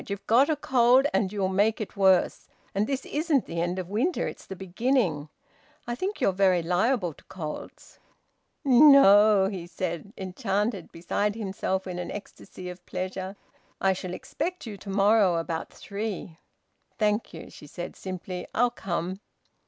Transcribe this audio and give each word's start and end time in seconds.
You've 0.07 0.25
got 0.25 0.49
a 0.49 0.55
cold 0.55 1.05
and 1.13 1.31
you'll 1.31 1.47
make 1.49 1.79
it 1.79 1.95
worse, 1.95 2.47
and 2.73 2.87
this 2.87 3.05
isn't 3.05 3.45
the 3.45 3.61
end 3.61 3.77
of 3.77 3.87
winter, 3.87 4.27
it's 4.27 4.47
the 4.47 4.55
beginning; 4.55 5.29
I 5.85 5.93
think 5.93 6.19
you're 6.19 6.31
very 6.31 6.63
liable 6.63 7.13
to 7.13 7.23
colds." 7.25 7.99
"N 8.65 8.91
no!" 8.93 9.45
he 9.47 9.67
said, 9.67 10.11
enchanted, 10.17 10.91
beside 10.91 11.35
himself 11.35 11.85
in 11.85 11.99
an 11.99 12.09
ecstasy 12.09 12.67
of 12.67 12.83
pleasure. 12.87 13.35
"I 13.79 13.93
shall 13.93 14.15
expect 14.15 14.65
you 14.65 14.75
to 14.77 14.89
morrow 14.89 15.35
about 15.35 15.71
three." 15.71 16.39
"Thank 16.97 17.31
you," 17.31 17.51
she 17.51 17.67
said 17.67 17.95
simply. 17.95 18.47
"I'll 18.55 18.71
come." 18.71 19.19